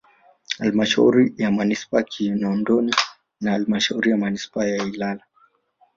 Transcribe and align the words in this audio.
Halmashauri 0.59 1.33
ya 1.37 1.51
Manispaa 1.51 1.97
ya 1.97 2.03
Kinondoni 2.03 2.95
na 3.41 3.51
halmasahauri 3.51 4.11
ya 4.11 4.17
manispaa 4.17 4.65
ya 4.65 4.83
Ilala 4.83 5.23